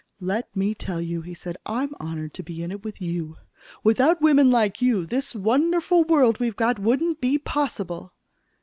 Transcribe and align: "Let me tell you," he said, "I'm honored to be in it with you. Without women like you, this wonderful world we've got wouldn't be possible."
"Let 0.21 0.55
me 0.55 0.73
tell 0.73 0.99
you," 0.99 1.21
he 1.21 1.35
said, 1.35 1.57
"I'm 1.63 1.93
honored 1.99 2.33
to 2.33 2.41
be 2.41 2.63
in 2.63 2.71
it 2.71 2.83
with 2.83 3.03
you. 3.03 3.37
Without 3.83 4.19
women 4.19 4.49
like 4.49 4.81
you, 4.81 5.05
this 5.05 5.35
wonderful 5.35 6.05
world 6.05 6.39
we've 6.39 6.55
got 6.55 6.79
wouldn't 6.79 7.21
be 7.21 7.37
possible." 7.37 8.11